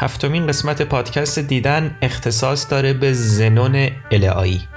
هفتمین 0.00 0.46
قسمت 0.46 0.82
پادکست 0.82 1.38
دیدن 1.38 1.96
اختصاص 2.02 2.70
داره 2.70 2.92
به 2.92 3.12
زنون 3.12 3.88
الهایی 4.10 4.68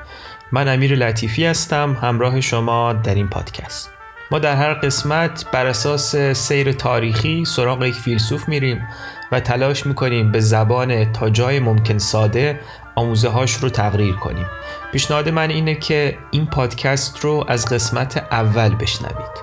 من 0.52 0.68
امیر 0.68 0.96
لطیفی 0.96 1.46
هستم 1.46 1.98
همراه 2.02 2.42
شما 2.42 2.94
در 2.94 3.16
این 3.16 3.28
پادکست. 3.28 3.90
ما 4.32 4.40
در 4.40 4.56
هر 4.56 4.74
قسمت 4.74 5.46
بر 5.52 5.66
اساس 5.66 6.16
سیر 6.16 6.72
تاریخی 6.72 7.46
سراغ 7.46 7.84
یک 7.84 7.94
فیلسوف 7.94 8.50
میریم 8.50 8.88
و 9.32 9.40
تلاش 9.40 9.86
می‌کنیم 9.86 10.32
به 10.32 10.40
زبان 10.40 11.12
تا 11.12 11.30
جای 11.30 11.60
ممکن 11.60 11.98
ساده 11.98 12.60
آموزه 12.96 13.30
هاش 13.30 13.54
رو 13.54 13.70
تغییر 13.70 14.16
کنیم. 14.16 14.48
پیشنهاد 14.92 15.30
من 15.30 15.50
اینه 15.50 15.76
که 15.76 16.18
این 16.32 16.46
پادکست 16.46 17.20
رو 17.20 17.46
از 17.48 17.66
قسمت 17.66 18.18
اول 18.32 18.76
بشنوید. 18.76 19.43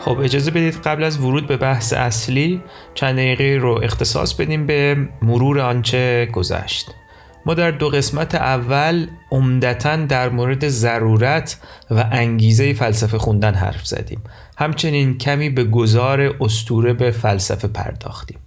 خب 0.00 0.18
اجازه 0.18 0.50
بدید 0.50 0.74
قبل 0.74 1.04
از 1.04 1.18
ورود 1.18 1.46
به 1.46 1.56
بحث 1.56 1.92
اصلی 1.92 2.62
چند 2.94 3.16
دقیقه 3.16 3.58
رو 3.60 3.80
اختصاص 3.82 4.34
بدیم 4.34 4.66
به 4.66 5.08
مرور 5.22 5.60
آنچه 5.60 6.28
گذشت. 6.32 6.90
ما 7.46 7.54
در 7.54 7.70
دو 7.70 7.88
قسمت 7.88 8.34
اول 8.34 9.06
عمدتا 9.30 9.96
در 9.96 10.28
مورد 10.28 10.68
ضرورت 10.68 11.56
و 11.90 12.08
انگیزه 12.12 12.72
فلسفه 12.72 13.18
خوندن 13.18 13.54
حرف 13.54 13.86
زدیم. 13.86 14.22
همچنین 14.58 15.18
کمی 15.18 15.50
به 15.50 15.64
گذار 15.64 16.36
استوره 16.40 16.92
به 16.92 17.10
فلسفه 17.10 17.68
پرداختیم. 17.68 18.38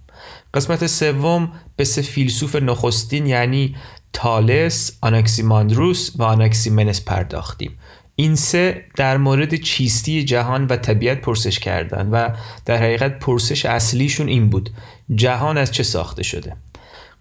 قسمت 0.54 0.86
سوم 0.86 1.52
به 1.76 1.84
سه 1.84 2.02
فیلسوف 2.02 2.56
نخستین 2.56 3.26
یعنی 3.26 3.76
تالس، 4.12 4.98
آناکسیماندروس 5.00 6.10
و 6.16 6.22
آناکسیمنس 6.22 7.04
پرداختیم. 7.04 7.78
این 8.16 8.34
سه 8.34 8.84
در 8.96 9.16
مورد 9.16 9.54
چیستی 9.54 10.24
جهان 10.24 10.66
و 10.66 10.76
طبیعت 10.76 11.20
پرسش 11.20 11.58
کردند 11.58 12.08
و 12.12 12.28
در 12.64 12.76
حقیقت 12.76 13.18
پرسش 13.18 13.66
اصلیشون 13.66 14.28
این 14.28 14.50
بود 14.50 14.70
جهان 15.14 15.58
از 15.58 15.72
چه 15.72 15.82
ساخته 15.82 16.22
شده؟ 16.22 16.56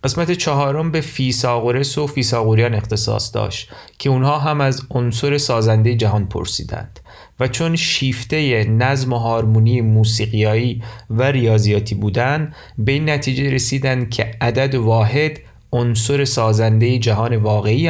قسمت 0.03 0.31
چهارم 0.31 0.91
به 0.91 1.01
فیساغورس 1.01 1.97
و 1.97 2.07
فیساغوریان 2.07 2.73
اختصاص 2.75 3.35
داشت 3.35 3.69
که 3.99 4.09
اونها 4.09 4.39
هم 4.39 4.61
از 4.61 4.81
عنصر 4.91 5.37
سازنده 5.37 5.95
جهان 5.95 6.25
پرسیدند 6.25 6.99
و 7.39 7.47
چون 7.47 7.75
شیفته 7.75 8.63
نظم 8.63 9.13
و 9.13 9.17
هارمونی 9.17 9.81
موسیقیایی 9.81 10.83
و 11.09 11.23
ریاضیاتی 11.23 11.95
بودند 11.95 12.55
به 12.77 12.91
این 12.91 13.09
نتیجه 13.09 13.49
رسیدند 13.49 14.09
که 14.09 14.31
عدد 14.41 14.75
واحد 14.75 15.39
عنصر 15.73 16.25
سازنده 16.25 16.99
جهان 16.99 17.35
واقعی 17.35 17.89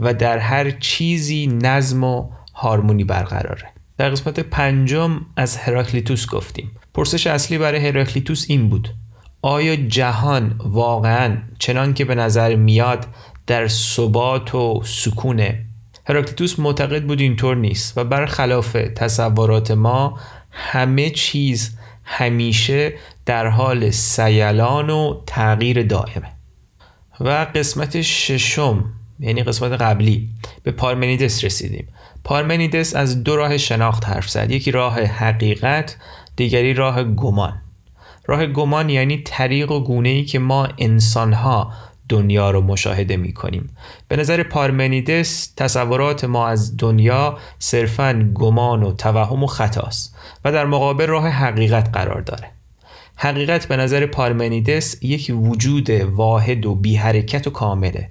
و 0.00 0.14
در 0.14 0.38
هر 0.38 0.70
چیزی 0.70 1.46
نظم 1.46 2.04
و 2.04 2.28
هارمونی 2.56 3.04
برقراره. 3.04 3.68
در 3.98 4.10
قسمت 4.10 4.40
پنجم 4.40 5.20
از 5.36 5.56
هراکلیتوس 5.56 6.26
گفتیم. 6.26 6.70
پرسش 6.94 7.26
اصلی 7.26 7.58
برای 7.58 7.88
هراکلیتوس 7.88 8.44
این 8.48 8.68
بود. 8.68 8.94
آیا 9.42 9.76
جهان 9.76 10.60
واقعا 10.64 11.36
چنان 11.58 11.94
که 11.94 12.04
به 12.04 12.14
نظر 12.14 12.56
میاد 12.56 13.06
در 13.46 13.68
ثبات 13.68 14.54
و 14.54 14.82
سکونه؟ 14.84 15.64
هراکلیتوس 16.06 16.58
معتقد 16.58 17.04
بود 17.04 17.20
اینطور 17.20 17.56
نیست 17.56 17.98
و 17.98 18.04
برخلاف 18.04 18.72
تصورات 18.72 19.70
ما 19.70 20.18
همه 20.50 21.10
چیز 21.10 21.76
همیشه 22.04 22.92
در 23.26 23.46
حال 23.46 23.90
سیلان 23.90 24.90
و 24.90 25.20
تغییر 25.26 25.82
دائمه. 25.82 26.32
و 27.20 27.46
قسمت 27.54 28.02
ششم 28.02 28.84
یعنی 29.20 29.42
قسمت 29.42 29.72
قبلی 29.72 30.28
به 30.62 30.70
پارمنیدس 30.70 31.44
رسیدیم. 31.44 31.88
پارمنیدس 32.26 32.94
از 32.94 33.24
دو 33.24 33.36
راه 33.36 33.58
شناخت 33.58 34.08
حرف 34.08 34.30
زد. 34.30 34.50
یکی 34.50 34.70
راه 34.70 35.00
حقیقت 35.00 35.96
دیگری 36.36 36.74
راه 36.74 37.04
گمان. 37.04 37.60
راه 38.26 38.46
گمان 38.46 38.90
یعنی 38.90 39.22
طریق 39.22 39.70
و 39.70 39.80
گونه 39.80 40.08
ای 40.08 40.24
که 40.24 40.38
ما 40.38 40.68
انسانها 40.78 41.72
دنیا 42.08 42.50
رو 42.50 42.60
مشاهده 42.60 43.16
می 43.16 43.32
کنیم 43.32 43.76
به 44.08 44.16
نظر 44.16 44.42
پارمنیدس 44.42 45.52
تصورات 45.56 46.24
ما 46.24 46.48
از 46.48 46.76
دنیا 46.76 47.38
صرفا 47.58 48.30
گمان 48.34 48.82
و 48.82 48.92
توهم 48.92 49.44
و 49.44 49.46
خطاست 49.46 50.16
و 50.44 50.52
در 50.52 50.66
مقابل 50.66 51.06
راه 51.06 51.28
حقیقت 51.28 51.90
قرار 51.92 52.20
داره. 52.20 52.55
حقیقت 53.16 53.68
به 53.68 53.76
نظر 53.76 54.06
پارمنیدس 54.06 55.02
یک 55.02 55.32
وجود 55.34 55.90
واحد 55.90 56.66
و 56.66 56.74
بی 56.74 56.96
حرکت 56.96 57.46
و 57.46 57.50
کامله. 57.50 58.08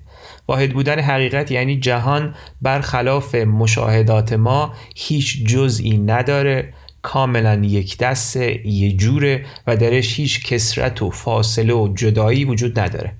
واحد 0.48 0.74
بودن 0.74 1.00
حقیقت 1.00 1.52
یعنی 1.52 1.80
جهان 1.80 2.36
برخلاف 2.62 3.36
مشاهدات 3.36 4.34
ما 4.34 4.74
هیچ 4.96 5.46
جزئی 5.46 5.98
نداره 5.98 6.74
کاملا 7.02 7.56
یک 7.64 7.98
دست 7.98 8.36
یه 8.66 8.92
جوره 8.92 9.46
و 9.68 9.78
درش 9.78 10.20
هیچ 10.20 10.46
کسرت 10.46 11.02
و 11.02 11.10
فاصله 11.10 11.74
و 11.74 11.94
جدایی 11.96 12.46
وجود 12.46 12.80
نداره. 12.80 13.14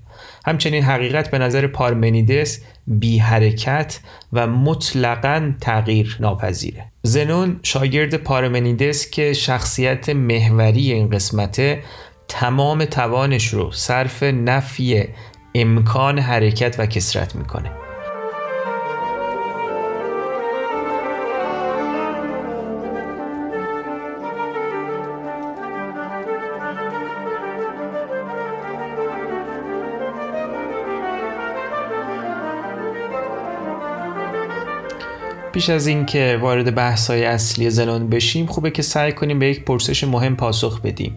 همچنین 0.46 0.82
حقیقت 0.82 1.30
به 1.30 1.38
نظر 1.38 1.66
پارمنیدس 1.66 2.60
بی 2.86 3.18
حرکت 3.18 4.00
و 4.32 4.46
مطلقا 4.46 5.52
تغییر 5.60 6.16
ناپذیره. 6.20 6.84
زنون 7.02 7.60
شاگرد 7.62 8.14
پارمنیدس 8.14 9.10
که 9.10 9.32
شخصیت 9.32 10.08
محوری 10.08 10.92
این 10.92 11.10
قسمته 11.10 11.82
تمام 12.28 12.84
توانش 12.84 13.48
رو 13.48 13.72
صرف 13.72 14.22
نفی 14.22 15.04
امکان 15.54 16.18
حرکت 16.18 16.76
و 16.78 16.86
کسرت 16.86 17.36
می‌کنه. 17.36 17.85
پیش 35.56 35.70
از 35.70 35.86
اینکه 35.86 36.38
وارد 36.40 36.74
بحث‌های 36.74 37.24
اصلی 37.24 37.70
زنون 37.70 38.08
بشیم 38.08 38.46
خوبه 38.46 38.70
که 38.70 38.82
سعی 38.82 39.12
کنیم 39.12 39.38
به 39.38 39.46
یک 39.50 39.64
پرسش 39.64 40.04
مهم 40.04 40.36
پاسخ 40.36 40.80
بدیم. 40.80 41.14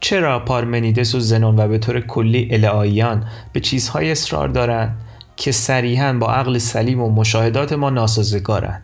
چرا 0.00 0.38
پارمنیدس 0.44 1.14
و 1.14 1.20
زنون 1.20 1.58
و 1.58 1.68
به 1.68 1.78
طور 1.78 2.00
کلی 2.00 2.48
الهاییان 2.50 3.24
به 3.52 3.60
چیزهای 3.60 4.10
اصرار 4.10 4.48
دارند 4.48 4.96
که 5.36 5.52
صریحا 5.52 6.12
با 6.12 6.32
عقل 6.32 6.58
سلیم 6.58 7.00
و 7.00 7.10
مشاهدات 7.10 7.72
ما 7.72 7.90
ناسازگارند؟ 7.90 8.82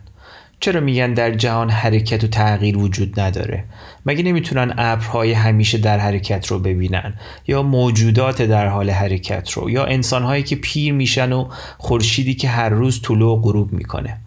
چرا 0.59 0.81
میگن 0.81 1.13
در 1.13 1.31
جهان 1.31 1.69
حرکت 1.69 2.23
و 2.23 2.27
تغییر 2.27 2.77
وجود 2.77 3.19
نداره؟ 3.19 3.63
مگه 4.05 4.23
نمی‌تونن 4.23 4.73
ابرهای 4.77 5.31
همیشه 5.31 5.77
در 5.77 5.97
حرکت 5.97 6.47
رو 6.47 6.59
ببینن؟ 6.59 7.13
یا 7.47 7.63
موجودات 7.63 8.41
در 8.41 8.67
حال 8.67 8.89
حرکت 8.89 9.51
رو؟ 9.51 9.69
یا 9.69 9.85
انسانهایی 9.85 10.43
که 10.43 10.55
پیر 10.55 10.93
میشن 10.93 11.31
و 11.31 11.49
خورشیدی 11.77 12.33
که 12.33 12.49
هر 12.49 12.69
روز 12.69 13.01
طلوع 13.01 13.37
و 13.37 13.41
غروب 13.41 13.73
می‌کنه؟ 13.73 14.17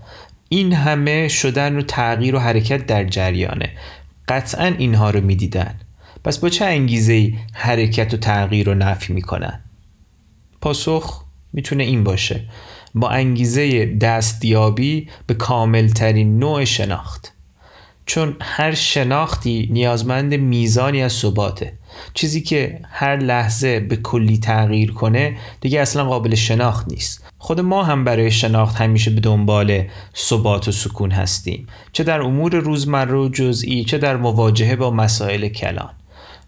این 0.49 0.73
همه 0.73 1.29
شدن 1.29 1.77
و 1.77 1.83
تغییر 1.83 2.35
و 2.35 2.39
حرکت 2.39 2.87
در 2.87 3.05
جریانه. 3.05 3.71
قطعا 4.29 4.67
اینها 4.79 5.11
رو 5.11 5.21
می‌دیدن. 5.21 5.75
پس 6.25 6.39
با 6.39 6.49
چه 6.49 6.65
انگیزه 6.65 7.33
حرکت 7.53 8.15
و 8.15 8.17
تغییر 8.17 8.67
رو 8.67 8.75
نفی 8.75 9.13
می‌کنن؟ 9.13 9.61
پاسخ 10.61 11.25
می‌تونه 11.53 11.85
این 11.85 12.05
باشه. 12.05 12.45
با 12.95 13.09
انگیزه 13.09 13.87
دستیابی 13.87 15.09
به 15.27 15.35
کاملترین 15.35 16.39
نوع 16.39 16.65
شناخت. 16.65 17.33
چون 18.09 18.37
هر 18.41 18.75
شناختی 18.75 19.69
نیازمند 19.73 20.35
میزانی 20.35 21.03
از 21.03 21.13
ثباته. 21.13 21.73
چیزی 22.15 22.41
که 22.41 22.81
هر 22.91 23.17
لحظه 23.17 23.81
به 23.81 23.97
کلی 23.97 24.39
تغییر 24.39 24.93
کنه 24.93 25.37
دیگه 25.61 25.81
اصلا 25.81 26.05
قابل 26.05 26.35
شناخت 26.35 26.89
نیست. 26.89 27.25
خود 27.39 27.61
ما 27.61 27.85
هم 27.85 28.05
برای 28.05 28.31
شناخت 28.31 28.77
همیشه 28.77 29.11
به 29.11 29.21
دنبال 29.21 29.85
ثبات 30.17 30.69
و 30.69 30.73
سکون 30.73 31.11
هستیم. 31.11 31.67
چه 31.93 32.05
در 32.05 32.21
امور 32.21 32.57
روزمره 32.57 33.19
و 33.19 33.29
جزئی 33.29 33.85
چه 33.85 33.99
در 33.99 34.17
مواجهه 34.17 34.77
با 34.77 34.91
مسائل 34.91 35.49
کلان. 35.49 35.91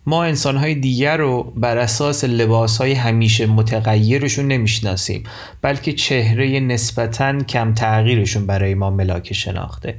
ما 0.06 0.25
انسانهای 0.25 0.75
دیگر 0.75 1.17
رو 1.17 1.52
بر 1.56 1.79
اساس 1.79 2.25
لباسهای 2.25 2.93
همیشه 2.93 3.46
متغیرشون 3.46 4.46
نمی‌شناسیم 4.49 5.25
بلکه 5.62 5.93
چهره 5.93 6.61
نسبتا 6.61 7.38
کم 7.38 7.75
تغییرشون 7.75 8.46
برای 8.46 8.75
ما 8.75 8.90
ملاک 8.90 9.32
شناخته. 9.32 9.94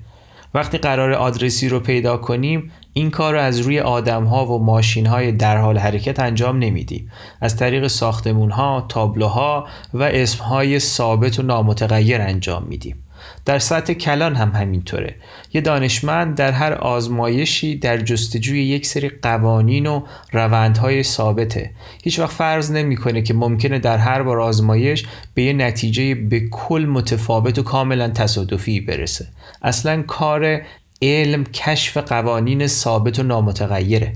وقتی 0.53 0.77
قرار 0.77 1.13
آدرسی 1.13 1.69
رو 1.69 1.79
پیدا 1.79 2.17
کنیم 2.17 2.71
این 2.93 3.11
کار 3.11 3.33
رو 3.33 3.39
از 3.39 3.59
روی 3.59 3.79
آدم 3.79 4.23
ها 4.23 4.45
و 4.45 4.63
ماشین 4.63 5.05
های 5.05 5.31
در 5.31 5.57
حال 5.57 5.77
حرکت 5.77 6.19
انجام 6.19 6.59
نمیدیم 6.59 7.11
از 7.41 7.57
طریق 7.57 7.87
ساختمون 7.87 8.51
ها، 8.51 8.85
تابلوها 8.89 9.67
و 9.93 10.03
اسم 10.03 10.43
های 10.43 10.79
ثابت 10.79 11.39
و 11.39 11.43
نامتغیر 11.43 12.21
انجام 12.21 12.63
میدیم 12.63 13.03
در 13.45 13.59
سطح 13.59 13.93
کلان 13.93 14.35
هم 14.35 14.51
همینطوره. 14.51 15.15
یه 15.53 15.61
دانشمند 15.61 16.35
در 16.35 16.51
هر 16.51 16.73
آزمایشی 16.73 17.75
در 17.75 17.97
جستجوی 17.97 18.63
یک 18.63 18.85
سری 18.85 19.09
قوانین 19.09 19.85
و 19.87 20.01
روندهای 20.31 21.03
ثابته. 21.03 21.71
هیچ 22.03 22.19
وقت 22.19 22.31
فرض 22.31 22.71
نمی‌کنه 22.71 23.21
که 23.21 23.33
ممکنه 23.33 23.79
در 23.79 23.97
هر 23.97 24.23
بار 24.23 24.39
آزمایش 24.39 25.05
به 25.33 25.43
یه 25.43 25.53
نتیجه 25.53 26.15
به 26.15 26.39
کل 26.39 26.85
متفاوت 26.89 27.59
و 27.59 27.63
کاملا 27.63 28.07
تصادفی 28.07 28.81
برسه. 28.81 29.27
اصلا 29.61 30.01
کار 30.01 30.61
علم 31.01 31.43
کشف 31.43 31.97
قوانین 31.97 32.67
ثابت 32.67 33.19
و 33.19 33.23
نامتغیره. 33.23 34.13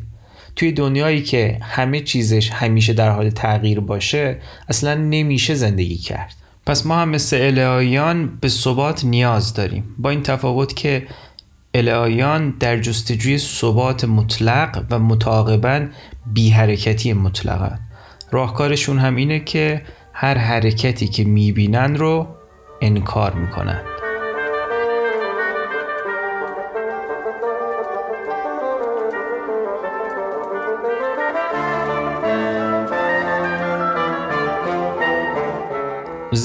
توی 0.56 0.72
دنیایی 0.72 1.24
که 1.24 1.58
همه 1.62 2.02
چیزش 2.02 2.50
همیشه 2.52 2.94
در 2.94 3.10
حال 3.10 3.30
تغییر 3.30 3.80
باشه 3.80 4.38
اصلا 4.70 4.94
نمیشه 4.94 5.56
زندگی 5.56 5.98
کرد. 5.98 6.36
پس 6.66 6.86
ما 6.86 6.96
هم 6.96 7.10
مثل 7.10 7.38
الهیان 7.42 8.38
به 8.42 8.50
ثبات 8.50 9.06
نیاز 9.06 9.54
داریم. 9.54 9.96
با 9.98 10.10
این 10.10 10.22
تفاوت 10.24 10.76
که 10.76 11.08
الهیان 11.74 12.50
در 12.60 12.78
جستجوی 12.78 13.38
ثبات 13.38 14.06
مطلق 14.06 14.86
و 14.90 15.00
متعاقبا 15.00 15.88
بی 16.34 16.50
حرکتی 16.50 17.14
مطلقن 17.14 17.80
راهکارشون 18.32 19.00
هم 19.00 19.16
اینه 19.16 19.40
که 19.40 19.82
هر 20.14 20.38
حرکتی 20.38 21.08
که 21.08 21.24
می‌بینن 21.24 21.96
رو 21.96 22.28
انکار 22.82 23.34
می‌کنن. 23.34 23.82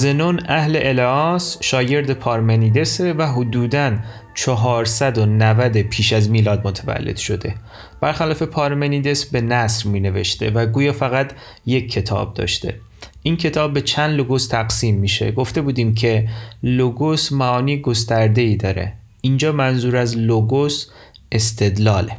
زنون 0.01 0.39
اهل 0.47 0.79
الاس 0.83 1.57
شاگرد 1.61 2.13
پارمنیدسه 2.13 3.13
و 3.13 3.21
حدوداً 3.21 3.91
490 4.35 5.77
پیش 5.81 6.13
از 6.13 6.29
میلاد 6.29 6.67
متولد 6.67 7.17
شده. 7.17 7.55
برخلاف 8.01 8.41
پارمنیدس 8.41 9.25
به 9.25 9.41
نصر 9.41 9.89
می 9.89 9.99
نوشته 9.99 10.49
و 10.49 10.65
گویا 10.65 10.93
فقط 10.93 11.31
یک 11.65 11.91
کتاب 11.91 12.33
داشته. 12.33 12.75
این 13.23 13.37
کتاب 13.37 13.73
به 13.73 13.81
چند 13.81 14.15
لوگوس 14.15 14.47
تقسیم 14.47 14.95
میشه. 14.95 15.31
گفته 15.31 15.61
بودیم 15.61 15.93
که 15.93 16.29
لوگوس 16.63 17.31
معانی 17.31 17.81
گسترده 17.81 18.41
ای 18.41 18.55
داره. 18.55 18.93
اینجا 19.21 19.51
منظور 19.51 19.97
از 19.97 20.17
لوگوس 20.17 20.87
استدلاله. 21.31 22.17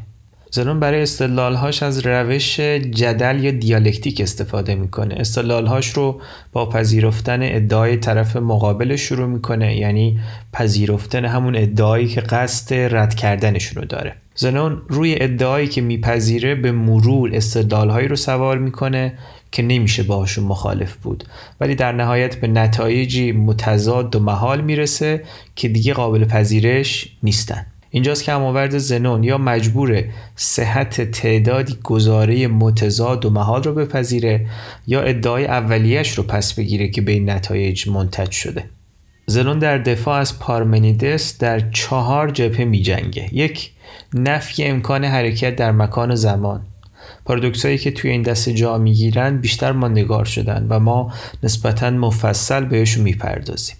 زنون 0.55 0.81
برای 0.81 1.03
استدلالهاش 1.03 1.83
از 1.83 2.07
روش 2.07 2.61
جدل 2.61 3.45
یا 3.45 3.51
دیالکتیک 3.51 4.21
استفاده 4.21 4.75
می‌کنه. 4.75 5.15
استدلالهاش 5.19 5.89
رو 5.89 6.21
با 6.53 6.69
پذیرفتن 6.69 7.39
ادعای 7.43 7.97
طرف 7.97 8.37
مقابل 8.37 8.97
شروع 8.97 9.27
می‌کنه 9.27 9.77
یعنی 9.77 10.21
پذیرفتن 10.53 11.25
همون 11.25 11.57
ادعایی 11.57 12.09
که 12.09 12.21
قصد 12.21 12.75
رد 12.75 13.15
کردنشون 13.15 13.83
رو 13.83 13.89
داره. 13.89 14.17
زنون 14.35 14.83
روی 14.89 15.17
ادعایی 15.21 15.69
که 15.69 15.81
میپذیره 15.81 16.55
به 16.55 16.73
مرور 16.73 17.31
استدلالهایی 17.35 18.09
رو 18.09 18.17
سوار 18.17 18.59
می‌کنه 18.59 19.19
که 19.53 19.63
نمیشه 19.63 20.03
باهاشون 20.03 20.45
مخالف 20.45 20.95
بود. 20.95 21.25
ولی 21.61 21.75
در 21.75 21.93
نهایت 21.93 22.37
به 22.37 22.49
نتایجی 22.49 23.33
متضاد 23.33 24.17
و 24.17 24.21
محال 24.21 24.61
می‌رسه 24.61 25.23
که 25.57 25.69
دیگه 25.69 25.93
قابل 25.93 26.25
پذیرش 26.25 27.09
نیستن. 27.23 27.67
اینجاست 27.95 28.25
که 28.25 28.33
هماورد 28.33 28.79
زنون 28.79 29.25
یا 29.25 29.39
مجبور 29.39 30.05
صحت 30.37 31.11
تعدادی 31.11 31.79
گزاره 31.83 32.47
متضاد 32.47 33.25
و 33.25 33.31
محال 33.31 33.63
رو 33.63 33.75
بپذیره 33.75 34.47
یا 34.87 35.03
ادعای 35.03 35.47
اولیش 35.47 36.19
رو 36.19 36.23
پس 36.23 36.55
بگیره 36.55 36.89
که 36.89 37.01
به 37.01 37.13
این 37.13 37.31
نتایج 37.31 37.89
منتج 37.89 38.31
شده. 38.31 38.65
زنون 39.27 39.59
در 39.59 39.79
دفاع 39.79 40.19
از 40.19 40.39
پارمنیدس 40.39 41.39
در 41.39 41.71
چهار 41.71 42.31
جبهه 42.31 42.65
می 42.65 42.83
جنگه. 42.83 43.29
یک 43.33 43.71
نفی 44.15 44.65
امکان 44.65 45.05
حرکت 45.05 45.57
در 45.57 45.73
مکان 45.73 46.11
و 46.11 46.17
زمان. 46.17 46.61
پارادوکسایی 47.25 47.79
که 47.79 47.91
توی 47.91 48.11
این 48.11 48.23
دسته 48.23 48.53
جا 48.53 48.79
می‌گیرن 48.79 49.37
بیشتر 49.37 49.73
ماندگار 49.73 50.25
شدن 50.25 50.67
و 50.69 50.79
ما 50.79 51.13
نسبتا 51.43 51.91
مفصل 51.91 52.65
بهشون 52.65 53.05
می‌پردازیم. 53.05 53.77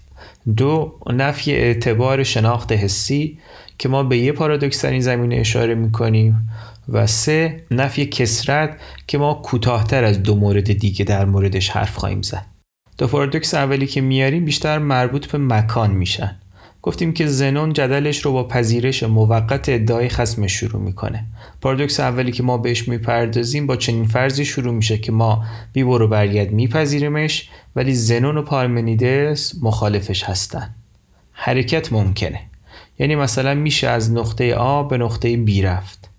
دو 0.57 0.99
نفی 1.13 1.51
اعتبار 1.51 2.23
شناخت 2.23 2.71
حسی 2.71 3.37
که 3.77 3.89
ما 3.89 4.03
به 4.03 4.17
یه 4.17 4.31
پارادوکس 4.31 4.85
در 4.85 4.91
این 4.91 5.01
زمینه 5.01 5.35
اشاره 5.35 5.75
می‌کنیم 5.75 6.49
و 6.89 7.07
سه 7.07 7.63
نفی 7.71 8.05
کسرت 8.05 8.77
که 9.07 9.17
ما 9.17 9.33
کوتاهتر 9.33 10.03
از 10.03 10.23
دو 10.23 10.35
مورد 10.35 10.73
دیگه 10.73 11.05
در 11.05 11.25
موردش 11.25 11.69
حرف 11.69 11.95
خواهیم 11.97 12.21
زد. 12.21 12.45
دو 12.97 13.07
پارادوکس 13.07 13.53
اولی 13.53 13.87
که 13.87 14.01
میاریم 14.01 14.45
بیشتر 14.45 14.79
مربوط 14.79 15.27
به 15.27 15.37
مکان 15.37 15.91
میشن. 15.91 16.35
گفتیم 16.81 17.13
که 17.13 17.27
زنون 17.27 17.73
جدلش 17.73 18.25
رو 18.25 18.31
با 18.31 18.47
پذیرش 18.47 19.03
موقت 19.03 19.69
ادعای 19.69 20.09
خسم 20.09 20.47
شروع 20.47 20.81
می‌کنه. 20.81 21.25
پارادوکس 21.61 21.99
اولی 21.99 22.31
که 22.31 22.43
ما 22.43 22.57
بهش 22.57 22.87
می‌پردازیم 22.87 23.67
با 23.67 23.75
چنین 23.75 24.07
فرضی 24.07 24.45
شروع 24.45 24.73
میشه 24.73 24.97
که 24.97 25.11
ما 25.11 25.45
بی 25.73 25.83
برو 25.83 26.07
برگرد 26.07 26.51
میپذیریمش 26.51 27.49
ولی 27.75 27.93
زنون 27.93 28.37
و 28.37 28.41
پارمنیدس 28.41 29.55
مخالفش 29.61 30.23
هستن. 30.23 30.75
حرکت 31.31 31.93
ممکنه. 31.93 32.39
یعنی 33.03 33.15
مثلا 33.15 33.53
میشه 33.53 33.87
از 33.87 34.11
نقطه 34.11 34.55
A 34.55 34.89
به 34.89 34.97
نقطه 34.97 35.45
B 35.45 35.63
رفت. 35.63 36.09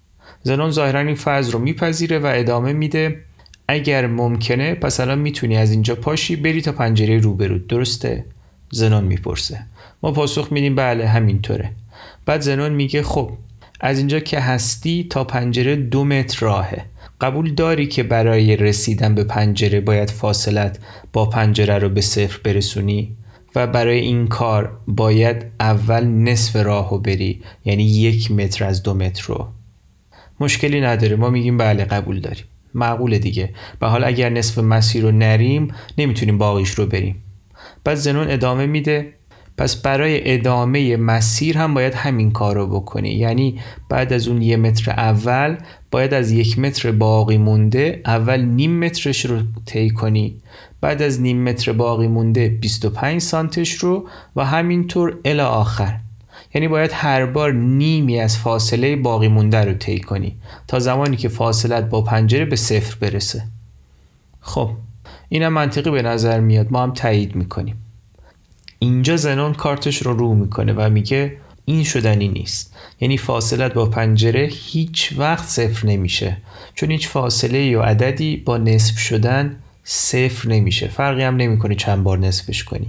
زنون 0.43 0.71
ظاهرا 0.71 1.01
این 1.01 1.15
فرض 1.15 1.51
رو 1.51 1.59
میپذیره 1.59 2.19
و 2.19 2.33
ادامه 2.35 2.73
میده. 2.73 3.21
اگر 3.69 4.07
ممکنه 4.07 4.75
پس 4.75 5.01
الان 5.01 5.19
می‌تونی 5.19 5.57
از 5.57 5.71
اینجا 5.71 5.95
پاشی 5.95 6.37
بری 6.37 6.63
تا 6.63 6.73
پنجره 6.73 7.19
روبرو. 7.19 7.59
درسته؟ 7.59 8.25
زنون 8.71 9.05
می‌پرسه. 9.05 9.61
ما 10.03 10.13
پاسخ 10.13 10.53
میدیم 10.53 10.75
بله 10.75 11.09
همینطوره. 11.09 11.71
بعد 12.27 12.41
زنون 12.41 12.73
میگه 12.73 13.03
خب 13.03 13.31
از 13.81 13.99
اینجا 13.99 14.21
که 14.21 14.41
هستی 14.41 15.07
تا 15.11 15.25
پنجره 15.25 15.77
دو 15.77 16.05
متر 16.05 16.47
راهه. 16.47 16.85
قبول 17.21 17.55
داری 17.55 17.87
که 17.87 18.03
برای 18.03 18.57
رسیدن 18.57 19.15
به 19.15 19.25
پنجره 19.25 19.81
باید 19.81 20.11
فاصلت 20.11 20.79
با 21.13 21.27
پنجره 21.27 21.79
رو 21.79 21.89
به 21.89 22.01
صفر 22.01 22.41
برسونی؟ 22.45 23.17
و 23.55 23.67
برای 23.67 23.99
این 23.99 24.27
کار 24.27 24.79
باید 24.87 25.47
اول 25.61 26.05
نصف 26.05 26.57
راه 26.57 26.91
رو 26.91 26.99
بری 26.99 27.43
یعنی 27.65 27.85
یک 27.85 28.31
متر 28.31 28.65
از 28.65 28.83
دو 28.83 28.95
متر 28.95 29.25
رو. 29.27 29.49
مشکلی 30.41 30.81
نداره. 30.81 31.17
ما 31.17 31.31
میگیم 31.31 31.57
بله 31.57 31.85
قبول 31.85 32.21
داریم. 32.21 32.45
معقول 32.75 33.19
دیگه. 33.19 33.55
و 33.81 33.89
حالا 33.89 34.07
اگر 34.07 34.31
نصف 34.31 34.59
مسیر 34.59 35.03
رو 35.03 35.11
نریم 35.11 35.75
نمی‌تونیم 35.99 36.39
باقیش 36.39 36.71
رو 36.71 36.87
بریم. 36.87 37.23
بعد 37.85 37.95
زنون 37.95 38.31
ادامه 38.31 38.67
میده. 38.67 39.13
پس 39.59 39.77
برای 39.77 40.35
ادامه 40.35 40.97
مسیر 40.97 41.59
هم 41.59 41.75
باید 41.75 41.95
همین 41.95 42.31
کار 42.31 42.57
رو 42.57 42.67
بکنی. 42.67 43.11
یعنی 43.11 43.61
بعد 43.89 44.13
از 44.13 44.29
اون 44.29 44.43
یه 44.43 44.57
متر 44.57 44.91
اول 44.91 45.57
باید 45.95 46.15
از 46.15 46.31
یک 46.31 46.59
متر 46.59 46.93
باقی 46.93 47.39
مونده 47.39 48.01
اول 48.07 48.41
نیم 48.41 48.79
مترش 48.85 49.27
رو 49.27 49.39
طی 49.67 49.91
کنی. 49.91 50.37
بعد 50.81 51.03
از 51.03 51.21
نیم 51.21 51.45
متر 51.45 51.73
باقی 51.73 52.07
مونده 52.07 52.49
25 52.49 53.21
سانتش 53.21 53.75
رو 53.75 54.09
و 54.37 54.45
همینطور 54.45 55.19
الی 55.25 55.41
آخر. 55.41 55.97
یعنی 56.55 56.69
باید 56.69 56.91
هر 56.95 57.27
بار 57.27 57.53
نیمی 57.53 58.21
از 58.21 58.39
فاصله 58.39 58.97
باقی 58.97 59.29
مونده 59.29 59.65
رو 59.65 59.75
طی 59.75 60.01
کنی 60.01 60.37
تا 60.69 60.79
زمانی 60.79 61.17
که 61.17 61.29
فاصلت 61.29 61.89
با 61.89 62.03
پنجره 62.03 62.45
به 62.45 62.57
صفر 62.57 62.97
برسه. 63.01 63.45
خب 64.41 64.71
اینم 65.29 65.53
منطقی 65.53 65.91
به 65.91 66.03
نظر 66.03 66.41
میاد. 66.41 66.73
ما 66.73 66.83
هم 66.83 66.93
تایید 66.93 67.37
می‌کنیم. 67.37 67.77
اینجا 68.79 69.17
زنون 69.17 69.53
کارتش 69.53 70.03
رو 70.03 70.13
رو 70.13 70.35
می‌کنه 70.35 70.73
و 70.73 70.91
میگه 70.91 71.37
این 71.65 71.85
شدنی 71.85 72.29
نیست. 72.29 72.75
یعنی 73.01 73.19
فاصلت 73.19 73.75
با 73.75 73.87
پنجره 73.87 74.49
هیچ 74.53 75.15
وقت 75.17 75.49
صفر 75.49 75.87
نمیشه. 75.87 76.37
چون 76.75 76.91
هیچ 76.91 77.09
فاصله 77.09 77.59
یا 77.59 77.83
عددی 77.83 78.37
با 78.37 78.59
نصف 78.59 78.99
شدن 78.99 79.57
صفر 79.85 80.49
نمیشه. 80.49 80.89
فرقی 80.89 81.23
هم 81.23 81.37
نمی‌کنی 81.37 81.75
چند 81.75 82.03
بار 82.03 82.19
نصفش 82.19 82.65
کنی. 82.65 82.87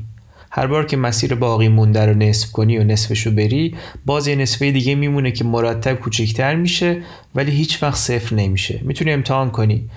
هر 0.52 0.68
بار 0.68 0.86
که 0.86 0.98
مسیر 0.98 1.36
باقی 1.36 1.68
مونده 1.68 2.06
رو 2.06 2.14
نصف 2.14 2.52
کنی 2.52 2.78
و 2.78 2.84
نصفش 2.84 3.26
رو 3.26 3.32
بری 3.32 3.76
باز 4.06 4.28
یه 4.28 4.36
نصفه 4.36 4.72
دیگه 4.72 4.96
میمونه 4.96 5.32
که 5.32 5.44
مرتب 5.44 5.94
کوچکتر 5.94 6.56
میشه 6.56 7.02
ولی 7.36 7.52
هیچ 7.52 7.84
وقت 7.84 7.98
صفر 7.98 8.36
نمیشه. 8.36 8.80
می‌تونی 8.84 9.12
امتحان 9.12 9.52
کنی. 9.52 9.90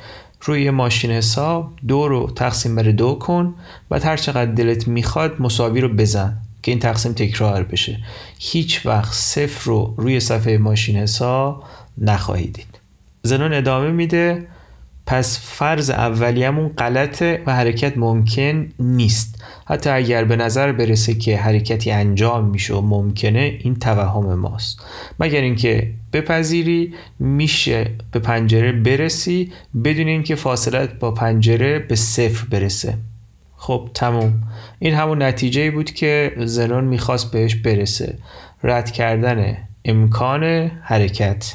روی 0.42 0.70
ماشین 0.70 1.10
حساب 1.10 1.72
دو 1.88 2.08
رو 2.08 2.30
تقسیم 2.36 2.76
بر 2.76 2.82
دو 2.82 3.14
کن 3.14 3.54
و 3.90 4.00
هر 4.00 4.16
چقدر 4.16 4.52
دلت 4.52 4.88
می‌خواد 4.88 5.42
مساوی 5.42 5.80
رو 5.80 5.88
بزن. 5.88 6.36
که 6.62 6.70
این 6.70 6.80
تقسیم 6.80 7.12
تکرار 7.12 7.62
بشه. 7.62 7.98
هیچ 8.38 8.86
وقت 8.86 9.12
صفر 9.12 9.64
رو 9.64 9.94
روی 9.96 10.20
صفحه 10.20 10.58
ماشین 10.58 10.96
حساب 10.96 11.64
نخواهید 11.98 12.52
دید. 12.52 12.78
زنون 13.22 13.52
ادامه 13.52 13.90
میده 13.90 14.46
پس 15.08 15.40
فرض 15.42 15.90
اولیمون 15.90 16.68
غلطه 16.68 17.42
و 17.46 17.54
حرکت 17.54 17.98
ممکن 17.98 18.68
نیست. 18.78 19.42
حتی 19.66 19.90
اگر 19.90 20.24
به 20.24 20.36
نظر 20.36 20.72
برسه 20.72 21.14
که 21.14 21.36
حرکتی 21.36 21.90
انجام 21.90 22.44
میشه 22.44 22.74
و 22.74 22.80
ممکنه 22.80 23.58
این 23.60 23.76
توهم 23.76 24.34
ماست. 24.34 24.80
مگر 25.20 25.40
اینکه 25.40 25.90
بپذیری 26.12 26.94
میشه 27.18 27.90
به 28.12 28.18
پنجره 28.18 28.72
برسی 28.72 29.52
بدون 29.84 30.08
اینکه 30.08 30.34
فاصلت 30.34 30.98
با 30.98 31.10
پنجره 31.10 31.78
به 31.78 31.96
صفر 31.96 32.46
برسه. 32.50 32.94
خب 33.60 33.90
تموم. 33.94 34.42
این 34.78 34.94
همون 34.94 35.22
نتیجه 35.22 35.70
بود 35.70 35.90
که 35.90 36.32
زنون 36.38 36.84
می‌خواست 36.84 37.30
بهش 37.30 37.54
برسه. 37.54 38.18
رد 38.62 38.90
کردن 38.90 39.56
امکان 39.84 40.44
حرکت. 40.82 41.54